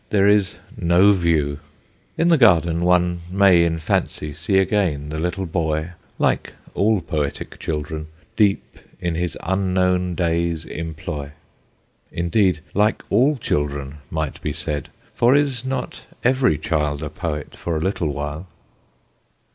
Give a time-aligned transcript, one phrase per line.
[0.09, 1.59] There is no view.
[2.17, 7.59] In the garden one may in fancy see again the little boy, like all poetic
[7.59, 11.29] children, "deep in his unknown day's employ."
[12.11, 17.77] Indeed, like all children, might be said, for is not every child a poet for
[17.77, 18.47] a little while?